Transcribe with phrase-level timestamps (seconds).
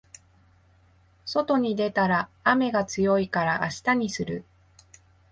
[1.27, 4.43] 外に出たら雨が強いから明日にする